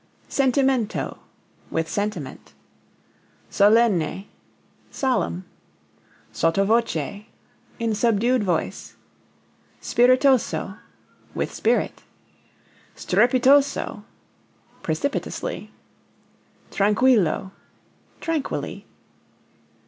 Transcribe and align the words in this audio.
Sentimento 0.29 1.19
with 1.69 1.87
sentiment. 1.87 2.53
Solenne 3.51 4.25
solemn. 4.89 5.45
Sotto 6.31 6.63
voce 6.65 7.27
in 7.77 7.93
subdued 7.93 8.43
voice. 8.43 8.95
Spiritoso 9.79 10.79
with 11.35 11.53
spirit. 11.53 12.01
Strepitoso 12.95 14.03
precipitously. 14.81 15.69
Tranquillo 16.71 17.51
tranquilly. 18.21 18.87